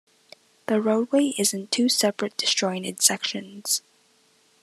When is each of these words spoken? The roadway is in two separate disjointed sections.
The 0.65 0.81
roadway 0.81 1.35
is 1.37 1.53
in 1.53 1.67
two 1.67 1.87
separate 1.87 2.35
disjointed 2.35 3.03
sections. 3.03 3.83